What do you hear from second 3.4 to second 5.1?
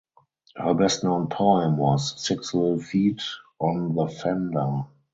on the Fender".